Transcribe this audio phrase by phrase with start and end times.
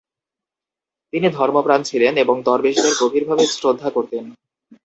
[1.13, 4.23] তিনি ধর্মপ্রান ছিলেন এবং দরবেশদের গভীরভাবে শ্রদ্ধা করতেন।